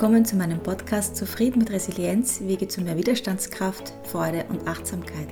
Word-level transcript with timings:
Willkommen 0.00 0.24
zu 0.24 0.36
meinem 0.36 0.62
Podcast 0.62 1.14
Zufrieden 1.14 1.58
mit 1.58 1.70
Resilienz, 1.70 2.40
Wege 2.40 2.66
zu 2.66 2.80
mehr 2.80 2.96
Widerstandskraft, 2.96 3.92
Freude 4.04 4.46
und 4.48 4.66
Achtsamkeit. 4.66 5.28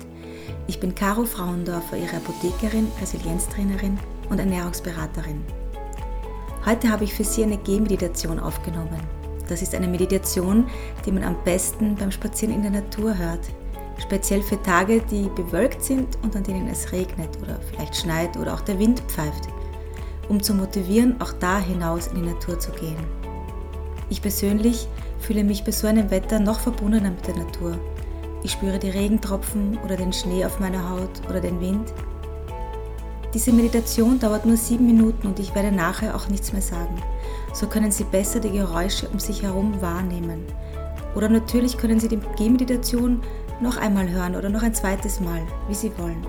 Ich 0.67 0.79
bin 0.79 0.93
Caro 0.93 1.25
Frauendorfer, 1.25 1.97
Ihre 1.97 2.17
Apothekerin, 2.17 2.87
Resilienztrainerin 3.01 3.97
und 4.29 4.37
Ernährungsberaterin. 4.37 5.43
Heute 6.67 6.87
habe 6.87 7.03
ich 7.03 7.15
für 7.15 7.23
Sie 7.23 7.41
eine 7.41 7.57
Gehmeditation 7.57 8.37
aufgenommen. 8.37 8.99
Das 9.47 9.63
ist 9.63 9.73
eine 9.73 9.87
Meditation, 9.87 10.67
die 11.03 11.13
man 11.13 11.23
am 11.23 11.43
besten 11.43 11.95
beim 11.95 12.11
Spazieren 12.11 12.53
in 12.53 12.61
der 12.61 12.83
Natur 12.83 13.17
hört. 13.17 13.47
Speziell 13.97 14.43
für 14.43 14.61
Tage, 14.61 15.01
die 15.01 15.29
bewölkt 15.35 15.83
sind 15.83 16.15
und 16.21 16.35
an 16.35 16.43
denen 16.43 16.67
es 16.67 16.91
regnet 16.91 17.39
oder 17.41 17.59
vielleicht 17.71 17.95
schneit 17.95 18.37
oder 18.37 18.53
auch 18.53 18.61
der 18.61 18.77
Wind 18.77 19.01
pfeift, 19.07 19.47
um 20.27 20.39
zu 20.43 20.53
motivieren, 20.53 21.19
auch 21.19 21.33
da 21.39 21.57
hinaus 21.57 22.05
in 22.05 22.21
die 22.21 22.29
Natur 22.29 22.59
zu 22.59 22.69
gehen. 22.73 23.18
Ich 24.09 24.21
persönlich 24.21 24.87
fühle 25.19 25.43
mich 25.43 25.63
bei 25.63 25.71
so 25.71 25.85
einem 25.85 26.09
Wetter 26.09 26.39
noch 26.39 26.59
verbundener 26.59 27.11
mit 27.11 27.27
der 27.27 27.37
Natur. 27.37 27.77
Ich 28.41 28.51
spüre 28.51 28.79
die 28.79 28.89
Regentropfen 28.89 29.77
oder 29.83 29.97
den 29.97 30.13
Schnee 30.13 30.45
auf 30.45 30.59
meiner 30.59 30.89
Haut 30.89 31.21
oder 31.29 31.39
den 31.39 31.59
Wind. 31.61 31.93
Diese 33.33 33.51
Meditation 33.51 34.17
dauert 34.17 34.47
nur 34.47 34.57
sieben 34.57 34.87
Minuten 34.87 35.27
und 35.27 35.39
ich 35.39 35.53
werde 35.53 35.71
nachher 35.71 36.15
auch 36.15 36.27
nichts 36.29 36.51
mehr 36.51 36.61
sagen. 36.61 36.95
So 37.53 37.67
können 37.67 37.91
Sie 37.91 38.03
besser 38.05 38.39
die 38.39 38.51
Geräusche 38.51 39.07
um 39.09 39.19
sich 39.19 39.43
herum 39.43 39.79
wahrnehmen. 39.81 40.45
Oder 41.15 41.29
natürlich 41.29 41.77
können 41.77 41.99
Sie 41.99 42.07
die 42.07 42.19
Gehmeditation 42.37 43.21
noch 43.61 43.77
einmal 43.77 44.09
hören 44.09 44.35
oder 44.35 44.49
noch 44.49 44.63
ein 44.63 44.73
zweites 44.73 45.19
Mal, 45.19 45.41
wie 45.67 45.75
Sie 45.75 45.91
wollen. 45.97 46.25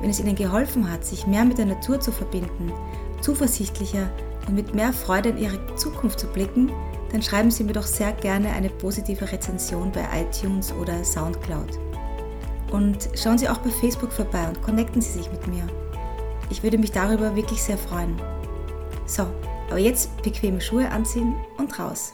Wenn 0.00 0.10
es 0.10 0.20
Ihnen 0.20 0.36
geholfen 0.36 0.90
hat, 0.92 1.04
sich 1.04 1.26
mehr 1.26 1.44
mit 1.44 1.58
der 1.58 1.66
Natur 1.66 1.98
zu 1.98 2.12
verbinden, 2.12 2.72
zuversichtlicher 3.20 4.10
und 4.46 4.54
mit 4.54 4.74
mehr 4.74 4.92
Freude 4.92 5.30
in 5.30 5.38
Ihre 5.38 5.76
Zukunft 5.76 6.20
zu 6.20 6.26
blicken, 6.26 6.70
dann 7.12 7.22
schreiben 7.22 7.50
Sie 7.50 7.64
mir 7.64 7.72
doch 7.72 7.86
sehr 7.86 8.12
gerne 8.12 8.50
eine 8.50 8.70
positive 8.70 9.30
Rezension 9.30 9.92
bei 9.92 10.04
iTunes 10.20 10.72
oder 10.72 11.04
SoundCloud. 11.04 11.78
Und 12.72 13.08
schauen 13.14 13.38
Sie 13.38 13.48
auch 13.48 13.58
bei 13.58 13.70
Facebook 13.70 14.12
vorbei 14.12 14.48
und 14.48 14.60
connecten 14.62 15.00
Sie 15.00 15.12
sich 15.12 15.30
mit 15.30 15.46
mir. 15.46 15.66
Ich 16.50 16.62
würde 16.62 16.78
mich 16.78 16.92
darüber 16.92 17.36
wirklich 17.36 17.62
sehr 17.62 17.78
freuen. 17.78 18.20
So, 19.06 19.22
aber 19.70 19.78
jetzt 19.78 20.22
bequeme 20.22 20.60
Schuhe 20.60 20.90
anziehen 20.90 21.34
und 21.56 21.78
raus. 21.78 22.12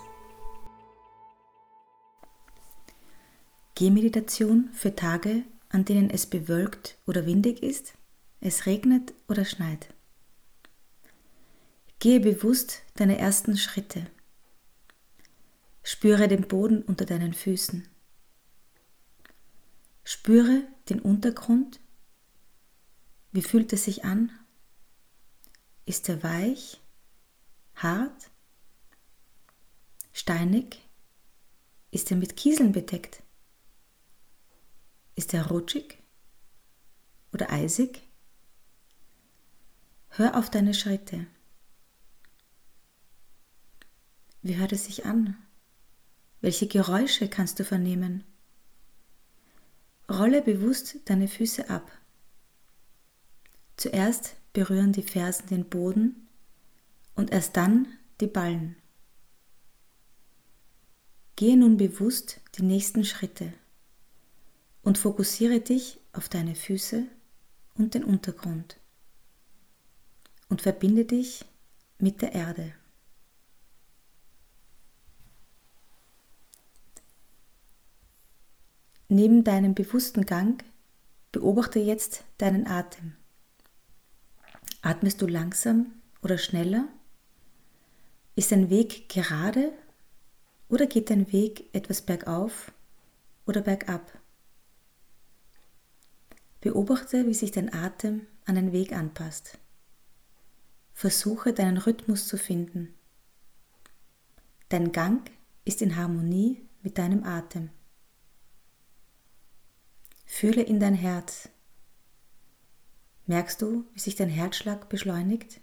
Gehmeditation 3.75 4.69
für 4.75 4.95
Tage, 4.95 5.45
an 5.71 5.87
denen 5.87 6.11
es 6.11 6.27
bewölkt 6.27 6.99
oder 7.07 7.25
windig 7.25 7.63
ist, 7.63 7.95
es 8.43 8.67
regnet 8.67 9.15
oder 9.29 9.47
schneit. 9.47 9.89
Gehe 12.01 12.19
bewusst 12.19 12.81
deine 12.95 13.19
ersten 13.19 13.59
Schritte. 13.59 14.11
Spüre 15.83 16.29
den 16.29 16.49
Boden 16.49 16.83
unter 16.83 17.05
deinen 17.05 17.35
Füßen. 17.35 17.87
Spüre 20.03 20.67
den 20.89 21.01
Untergrund. 21.01 21.79
Wie 23.33 23.43
fühlt 23.43 23.75
es 23.75 23.85
sich 23.85 24.03
an? 24.07 24.33
Ist 25.85 26.09
er 26.09 26.23
weich, 26.23 26.81
hart, 27.75 28.31
steinig? 30.15 30.81
Ist 31.91 32.11
er 32.11 32.17
mit 32.17 32.35
Kieseln 32.35 32.73
bedeckt? 32.73 33.23
Ist 35.17 35.35
er 35.35 35.49
rutschig 35.49 35.99
oder 37.35 37.51
eisig? 37.51 38.01
Hör 40.09 40.39
auf 40.39 40.49
deine 40.49 40.73
Schritte. 40.73 41.27
Wie 44.43 44.57
hört 44.57 44.73
es 44.73 44.87
sich 44.87 45.05
an? 45.05 45.37
Welche 46.41 46.67
Geräusche 46.67 47.29
kannst 47.29 47.59
du 47.59 47.65
vernehmen? 47.65 48.25
Rolle 50.09 50.43
bewusst 50.43 50.97
deine 51.05 51.29
Füße 51.29 51.69
ab. 51.69 51.91
Zuerst 53.77 54.37
berühren 54.53 54.93
die 54.93 55.03
Fersen 55.03 55.49
den 55.49 55.69
Boden 55.69 56.29
und 57.15 57.33
erst 57.33 57.57
dann 57.57 57.87
die 58.21 58.27
Ballen. 58.27 58.77
Gehe 61.37 61.57
nun 61.57 61.77
bewusst 61.77 62.41
die 62.57 62.63
nächsten 62.63 63.05
Schritte 63.05 63.53
und 64.83 64.99
fokussiere 64.99 65.61
dich 65.61 65.99
auf 66.13 66.29
deine 66.29 66.55
Füße 66.55 67.07
und 67.75 67.95
den 67.95 68.05
Untergrund 68.05 68.79
und 70.49 70.63
verbinde 70.63 71.05
dich 71.05 71.45
mit 71.99 72.21
der 72.21 72.33
Erde. 72.33 72.75
Neben 79.13 79.43
deinem 79.43 79.75
bewussten 79.75 80.25
Gang 80.25 80.63
beobachte 81.33 81.81
jetzt 81.81 82.23
deinen 82.39 82.69
Atem. 82.69 83.17
Atmest 84.83 85.21
du 85.21 85.27
langsam 85.27 85.95
oder 86.23 86.39
schneller? 86.39 86.87
Ist 88.37 88.53
dein 88.53 88.71
Weg 88.71 89.09
gerade 89.09 89.73
oder 90.69 90.87
geht 90.87 91.11
dein 91.11 91.33
Weg 91.33 91.75
etwas 91.75 92.03
bergauf 92.03 92.71
oder 93.47 93.63
bergab? 93.63 94.17
Beobachte, 96.61 97.27
wie 97.27 97.35
sich 97.35 97.51
dein 97.51 97.75
Atem 97.75 98.29
an 98.45 98.55
den 98.55 98.71
Weg 98.71 98.93
anpasst. 98.93 99.59
Versuche 100.93 101.53
deinen 101.53 101.79
Rhythmus 101.79 102.29
zu 102.29 102.39
finden. 102.39 102.95
Dein 104.69 104.93
Gang 104.93 105.29
ist 105.65 105.83
in 105.83 105.97
Harmonie 105.97 106.63
mit 106.83 106.97
deinem 106.97 107.25
Atem. 107.25 107.71
Fühle 110.33 110.63
in 110.63 110.79
dein 110.79 110.95
Herz. 110.95 111.51
Merkst 113.27 113.61
du, 113.61 113.85
wie 113.93 113.99
sich 113.99 114.15
dein 114.15 114.31
Herzschlag 114.31 114.89
beschleunigt? 114.89 115.61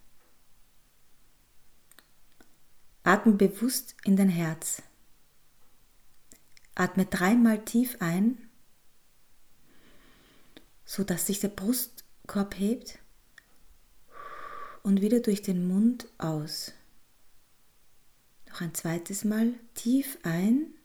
Atme 3.02 3.32
bewusst 3.34 3.96
in 4.04 4.18
dein 4.18 4.30
Herz. 4.30 4.84
Atme 6.76 7.06
dreimal 7.06 7.64
tief 7.64 7.96
ein, 8.02 8.50
sodass 10.86 11.26
sich 11.26 11.40
der 11.40 11.48
Brustkorb 11.48 12.60
hebt 12.60 13.00
und 14.84 15.02
wieder 15.02 15.22
durch 15.22 15.42
den 15.42 15.68
Mund 15.68 16.08
aus. 16.20 16.74
Noch 18.50 18.62
ein 18.62 18.76
zweites 18.76 19.24
Mal 19.24 19.54
tief 19.74 20.20
ein 20.22 20.77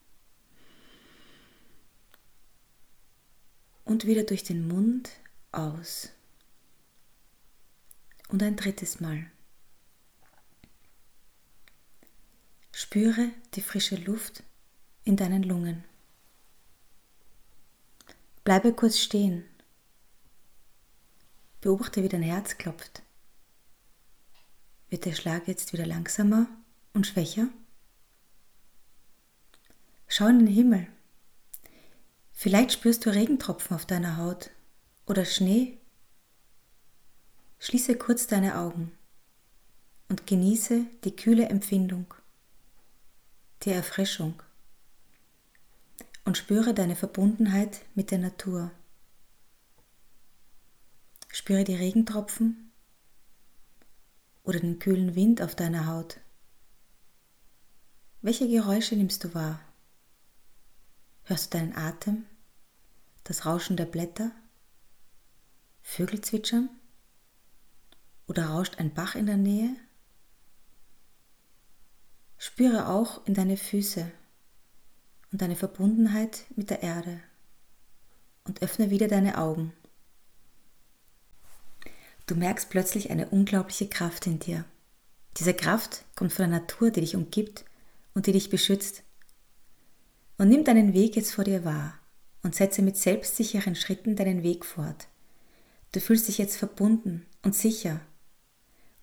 und 3.85 4.07
wieder 4.07 4.25
durch 4.25 4.43
den 4.45 4.67
Mund 4.69 5.11
aus. 5.51 6.11
Und 8.29 8.43
ein 8.43 8.57
drittes 8.57 9.01
Mal. 9.01 9.31
Spüre 12.73 13.31
die 13.55 13.61
frische 13.61 13.97
Luft 13.97 14.43
in 15.05 15.17
deinen 15.17 15.43
Lungen. 15.43 15.85
Bleibe 18.45 18.73
kurz 18.73 18.99
stehen. 18.99 19.45
Beobachte, 21.61 22.03
wie 22.03 22.09
dein 22.09 22.23
Herz 22.23 22.59
klopft. 22.59 23.03
Wird 24.89 25.05
der 25.05 25.15
Schlag 25.15 25.47
jetzt 25.47 25.73
wieder 25.73 25.87
langsamer 25.87 26.47
und 26.93 27.07
schwächer? 27.07 27.49
Schau 30.09 30.27
in 30.27 30.41
den 30.41 30.49
Himmel. 30.49 30.89
Vielleicht 32.43 32.73
spürst 32.73 33.07
du 33.07 33.11
Regentropfen 33.11 33.77
auf 33.77 33.87
deiner 33.87 34.17
Haut 34.17 34.51
oder 35.07 35.25
Schnee. 35.25 35.79
Schließe 37.61 37.95
kurz 37.95 38.27
deine 38.27 38.59
Augen 38.59 38.91
und 40.09 40.27
genieße 40.27 40.85
die 41.05 41.15
kühle 41.15 41.49
Empfindung, 41.49 42.13
die 43.63 43.71
Erfrischung 43.71 44.43
und 46.25 46.37
spüre 46.37 46.75
deine 46.75 46.97
Verbundenheit 46.97 47.83
mit 47.95 48.11
der 48.11 48.19
Natur. 48.19 48.73
Spüre 51.29 51.63
die 51.63 51.77
Regentropfen 51.77 52.73
oder 54.43 54.59
den 54.59 54.81
kühlen 54.81 55.15
Wind 55.15 55.41
auf 55.43 55.55
deiner 55.55 55.87
Haut. 55.87 56.19
Welche 58.21 58.49
Geräusche 58.49 58.97
nimmst 58.97 59.23
du 59.23 59.33
wahr? 59.33 59.61
Hörst 61.23 61.55
du 61.55 61.59
deinen 61.59 61.77
Atem? 61.77 62.27
Das 63.25 63.47
Rauschen 63.47 63.77
der 63.77 63.87
Blätter, 63.87 64.33
Vögel 65.83 66.21
zwitschern 66.21 66.69
oder 68.27 68.47
rauscht 68.47 68.79
ein 68.79 68.95
Bach 68.95 69.15
in 69.15 69.27
der 69.27 69.37
Nähe? 69.37 69.77
Spüre 72.39 72.89
auch 72.89 73.27
in 73.27 73.35
deine 73.35 73.57
Füße 73.57 74.11
und 75.31 75.43
deine 75.43 75.57
Verbundenheit 75.57 76.45
mit 76.57 76.71
der 76.71 76.83
Erde 76.83 77.21
und 78.45 78.63
öffne 78.63 78.91
wieder 78.91 79.07
deine 79.07 79.39
Augen. 79.39 79.73
Du 82.27 82.35
merkst 82.35 82.71
plötzlich 82.71 83.11
eine 83.11 83.29
unglaubliche 83.29 83.89
Kraft 83.89 84.27
in 84.27 84.39
dir. 84.39 84.65
Diese 85.39 85.55
Kraft 85.55 86.05
kommt 86.17 86.33
von 86.33 86.51
der 86.51 86.61
Natur, 86.61 86.91
die 86.91 87.01
dich 87.01 87.17
umgibt 87.17 87.65
und 88.15 88.27
die 88.27 88.33
dich 88.33 88.51
beschützt. 88.51 89.03
Und 90.39 90.49
nimm 90.49 90.65
deinen 90.65 90.93
Weg 90.93 91.17
jetzt 91.17 91.35
vor 91.35 91.45
dir 91.45 91.65
wahr 91.65 92.02
und 92.43 92.55
setze 92.55 92.83
mit 92.83 92.97
selbstsicheren 92.97 93.75
Schritten 93.75 94.17
deinen 94.17 94.43
Weg 94.43 94.65
fort. 94.65 95.09
Du 95.93 96.01
fühlst 96.01 96.29
dich 96.29 96.39
jetzt 96.39 96.57
verbunden 96.57 97.27
und 97.43 97.55
sicher 97.55 98.01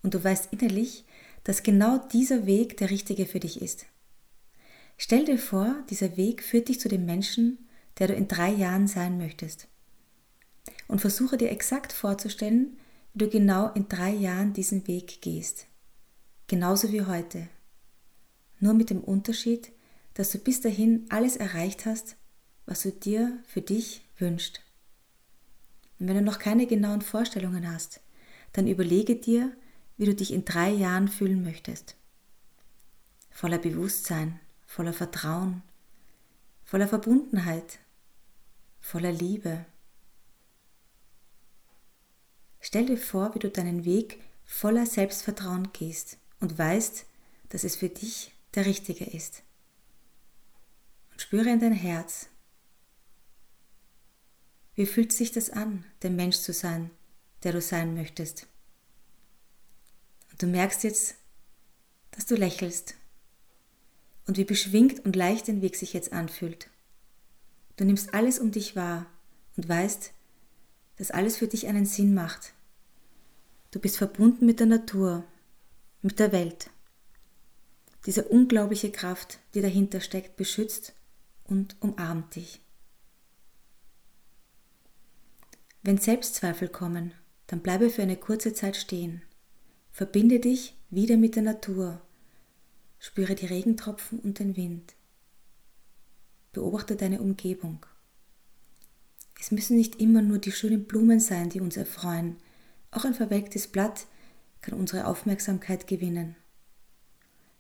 und 0.02 0.14
du 0.14 0.24
weißt 0.24 0.52
innerlich, 0.52 1.06
dass 1.44 1.64
genau 1.64 1.98
dieser 2.12 2.46
Weg 2.46 2.78
der 2.78 2.90
richtige 2.90 3.26
für 3.26 3.40
dich 3.40 3.62
ist. 3.62 3.86
Stell 4.98 5.26
dir 5.26 5.38
vor, 5.38 5.76
dieser 5.90 6.18
Weg 6.18 6.44
führt 6.44 6.68
dich 6.68 6.80
zu 6.80 6.90
dem 6.90 7.06
Menschen, 7.06 7.70
der 7.98 8.08
du 8.08 8.14
in 8.14 8.28
drei 8.28 8.52
Jahren 8.52 8.88
sein 8.88 9.18
möchtest. 9.18 9.68
Und 10.88 11.00
versuche 11.00 11.38
dir 11.38 11.52
exakt 11.52 11.94
vorzustellen, 11.94 12.78
wie 13.14 13.20
du 13.20 13.30
genau 13.30 13.72
in 13.74 13.88
drei 13.88 14.12
Jahren 14.12 14.54
diesen 14.54 14.88
Weg 14.88 15.22
gehst. 15.22 15.68
Genauso 16.48 16.92
wie 16.92 17.04
heute. 17.04 17.48
Nur 18.60 18.74
mit 18.74 18.90
dem 18.90 19.02
Unterschied, 19.02 19.72
dass 20.16 20.32
du 20.32 20.38
bis 20.38 20.62
dahin 20.62 21.06
alles 21.10 21.38
erreicht 21.38 21.86
hast, 21.86 22.18
was 22.70 22.84
du 22.84 22.92
dir 22.92 23.36
für 23.48 23.62
dich 23.62 24.04
wünschst. 24.20 24.62
Und 25.98 26.08
wenn 26.08 26.18
du 26.18 26.22
noch 26.22 26.38
keine 26.38 26.68
genauen 26.68 27.02
Vorstellungen 27.02 27.70
hast, 27.70 28.00
dann 28.54 28.68
überlege 28.68 29.16
dir, 29.16 29.52
wie 29.98 30.06
du 30.06 30.14
dich 30.14 30.32
in 30.32 30.46
drei 30.46 30.70
Jahren 30.70 31.08
fühlen 31.08 31.44
möchtest. 31.44 31.96
Voller 33.32 33.58
Bewusstsein, 33.58 34.40
voller 34.68 34.94
Vertrauen, 34.94 35.64
voller 36.64 36.88
Verbundenheit, 36.88 37.80
voller 38.80 39.12
Liebe. 39.12 39.66
Stell 42.60 42.86
dir 42.86 42.98
vor, 42.98 43.34
wie 43.34 43.40
du 43.40 43.50
deinen 43.50 43.84
Weg 43.84 44.22
voller 44.46 44.86
Selbstvertrauen 44.86 45.70
gehst 45.74 46.20
und 46.40 46.56
weißt, 46.56 47.08
dass 47.50 47.64
es 47.64 47.78
für 47.78 47.90
dich 47.90 48.32
der 48.54 48.68
richtige 48.68 49.06
ist. 49.06 49.42
Und 51.12 51.22
spüre 51.22 51.50
in 51.50 51.60
dein 51.60 51.74
Herz. 51.74 52.30
Wie 54.80 54.86
fühlt 54.86 55.12
sich 55.12 55.34
das 55.34 55.50
an, 55.50 55.84
der 56.04 56.10
Mensch 56.10 56.38
zu 56.38 56.54
sein, 56.54 56.90
der 57.44 57.52
du 57.52 57.60
sein 57.60 57.96
möchtest? 57.96 58.48
Und 60.32 60.42
du 60.42 60.48
merkst 60.48 60.86
jetzt, 60.86 61.16
dass 62.12 62.26
du 62.28 62.36
lächelst 62.36 62.96
und 64.26 64.38
wie 64.38 64.46
beschwingt 64.46 65.04
und 65.04 65.18
leicht 65.18 65.50
dein 65.50 65.62
Weg 65.62 65.76
sich 65.76 65.92
jetzt 65.92 66.14
anfühlt. 66.14 66.70
Du 67.76 67.84
nimmst 67.84 68.14
alles 68.14 68.40
um 68.40 68.52
dich 68.52 68.78
wahr 68.78 69.06
und 69.58 69.68
weißt, 69.68 70.14
dass 70.96 71.12
alles 71.12 71.36
für 71.36 71.48
dich 71.48 71.68
einen 71.68 71.86
Sinn 71.86 72.14
macht. 72.14 72.54
Du 73.72 73.82
bist 73.82 73.98
verbunden 73.98 74.46
mit 74.46 74.62
der 74.62 74.68
Natur, 74.68 75.26
mit 76.02 76.20
der 76.20 76.32
Welt. 76.32 76.70
Diese 78.06 78.24
unglaubliche 78.24 78.94
Kraft, 78.94 79.40
die 79.56 79.62
dahinter 79.62 80.00
steckt, 80.00 80.38
beschützt 80.38 80.94
und 81.44 81.76
umarmt 81.82 82.38
dich. 82.38 82.62
Wenn 85.82 85.98
Selbstzweifel 85.98 86.68
kommen, 86.68 87.14
dann 87.48 87.62
bleibe 87.62 87.90
für 87.90 88.02
eine 88.02 88.18
kurze 88.18 88.54
Zeit 88.54 88.76
stehen. 88.76 89.22
Verbinde 89.92 90.40
dich 90.40 90.78
wieder 90.90 91.18
mit 91.18 91.36
der 91.36 91.44
Natur. 91.44 92.02
Spüre 93.00 93.36
die 93.36 93.46
Regentropfen 93.46 94.20
und 94.20 94.40
den 94.40 94.58
Wind. 94.58 94.96
Beobachte 96.52 96.96
deine 96.96 97.22
Umgebung. 97.22 97.86
Es 99.40 99.52
müssen 99.52 99.78
nicht 99.78 100.02
immer 100.02 100.22
nur 100.22 100.38
die 100.38 100.52
schönen 100.52 100.86
Blumen 100.86 101.22
sein, 101.22 101.50
die 101.50 101.62
uns 101.62 101.78
erfreuen. 101.78 102.36
Auch 102.92 103.06
ein 103.06 103.14
verwelktes 103.14 103.68
Blatt 103.68 104.06
kann 104.62 104.78
unsere 104.78 105.08
Aufmerksamkeit 105.08 105.88
gewinnen. 105.88 106.36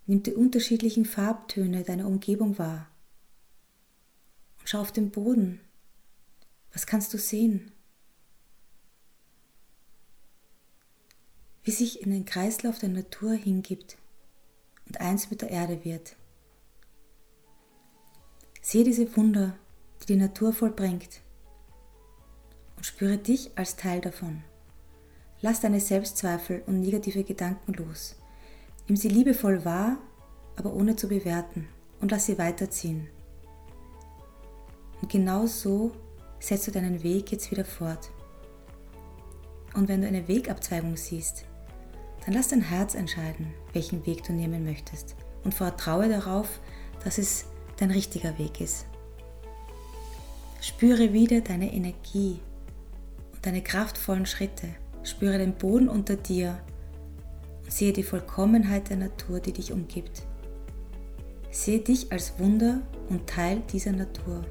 Nimm 0.05 0.23
die 0.23 0.33
unterschiedlichen 0.33 1.05
Farbtöne 1.05 1.83
deiner 1.83 2.07
Umgebung 2.07 2.57
wahr. 2.57 2.89
Und 4.59 4.67
schau 4.67 4.81
auf 4.81 4.91
den 4.91 5.09
Boden. 5.09 5.61
Was 6.73 6.85
kannst 6.85 7.13
du 7.13 7.17
sehen? 7.17 7.71
Wie 11.63 11.71
sich 11.71 12.01
in 12.01 12.11
den 12.11 12.25
Kreislauf 12.25 12.79
der 12.79 12.89
Natur 12.89 13.33
hingibt 13.33 13.97
und 14.87 14.99
eins 15.01 15.29
mit 15.29 15.41
der 15.41 15.51
Erde 15.51 15.83
wird. 15.83 16.15
Sehe 18.61 18.83
diese 18.83 19.15
Wunder, 19.15 19.55
die 20.01 20.07
die 20.07 20.15
Natur 20.15 20.53
vollbringt 20.53 21.21
und 22.77 22.85
spüre 22.85 23.17
dich 23.17 23.51
als 23.57 23.75
Teil 23.75 24.01
davon. 24.01 24.43
Lass 25.41 25.61
deine 25.61 25.79
Selbstzweifel 25.79 26.63
und 26.65 26.81
negative 26.81 27.23
Gedanken 27.23 27.73
los. 27.73 28.15
Nimm 28.87 28.95
sie 28.95 29.09
liebevoll 29.09 29.63
wahr, 29.65 29.97
aber 30.55 30.73
ohne 30.73 30.95
zu 30.95 31.07
bewerten 31.07 31.67
und 32.01 32.11
lass 32.11 32.25
sie 32.25 32.37
weiterziehen. 32.37 33.07
Und 35.01 35.11
genau 35.11 35.45
so 35.45 35.91
setzt 36.39 36.67
du 36.67 36.71
deinen 36.71 37.03
Weg 37.03 37.31
jetzt 37.31 37.51
wieder 37.51 37.65
fort. 37.65 38.11
Und 39.73 39.87
wenn 39.87 40.01
du 40.01 40.07
eine 40.07 40.27
Wegabzweigung 40.27 40.97
siehst, 40.97 41.45
dann 42.25 42.33
lass 42.33 42.49
dein 42.49 42.61
Herz 42.61 42.95
entscheiden, 42.95 43.53
welchen 43.73 44.05
Weg 44.05 44.23
du 44.23 44.33
nehmen 44.33 44.65
möchtest 44.65 45.15
und 45.43 45.53
vertraue 45.53 46.09
darauf, 46.09 46.59
dass 47.03 47.17
es 47.17 47.45
dein 47.77 47.91
richtiger 47.91 48.37
Weg 48.37 48.61
ist. 48.61 48.85
Spüre 50.61 51.13
wieder 51.13 51.41
deine 51.41 51.73
Energie 51.73 52.39
und 53.33 53.45
deine 53.45 53.61
kraftvollen 53.61 54.25
Schritte. 54.25 54.67
Spüre 55.03 55.37
den 55.37 55.53
Boden 55.53 55.87
unter 55.87 56.17
dir 56.17 56.59
Sehe 57.69 57.93
die 57.93 58.03
Vollkommenheit 58.03 58.89
der 58.89 58.97
Natur, 58.97 59.39
die 59.39 59.53
dich 59.53 59.71
umgibt. 59.71 60.23
Sehe 61.51 61.79
dich 61.79 62.11
als 62.11 62.39
Wunder 62.39 62.81
und 63.09 63.27
Teil 63.27 63.61
dieser 63.71 63.91
Natur. 63.91 64.43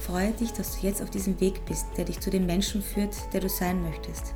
Freue 0.00 0.30
dich, 0.30 0.52
dass 0.52 0.78
du 0.78 0.86
jetzt 0.86 1.02
auf 1.02 1.10
diesem 1.10 1.40
Weg 1.40 1.66
bist, 1.66 1.86
der 1.96 2.04
dich 2.04 2.20
zu 2.20 2.30
dem 2.30 2.46
Menschen 2.46 2.82
führt, 2.82 3.16
der 3.32 3.40
du 3.40 3.48
sein 3.48 3.82
möchtest. 3.82 4.32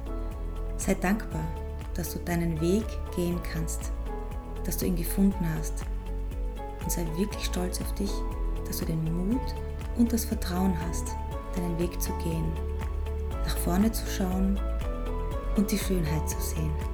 Sei 0.84 0.94
dankbar, 0.94 1.44
dass 1.94 2.12
du 2.12 2.18
deinen 2.18 2.60
Weg 2.60 2.84
gehen 3.14 3.38
kannst, 3.52 3.92
dass 4.64 4.78
du 4.78 4.86
ihn 4.86 4.96
gefunden 4.96 5.46
hast. 5.56 5.84
Und 6.82 6.90
sei 6.90 7.06
wirklich 7.16 7.44
stolz 7.44 7.80
auf 7.80 7.94
dich, 7.94 8.10
dass 8.66 8.78
du 8.78 8.86
den 8.86 9.04
Mut 9.04 9.54
und 9.96 10.12
das 10.12 10.24
Vertrauen 10.24 10.74
hast, 10.88 11.14
deinen 11.54 11.78
Weg 11.78 12.02
zu 12.02 12.10
gehen, 12.24 12.50
nach 13.44 13.56
vorne 13.58 13.92
zu 13.92 14.04
schauen 14.08 14.58
und 15.56 15.70
die 15.70 15.78
Schönheit 15.78 16.28
zu 16.28 16.40
sehen. 16.40 16.91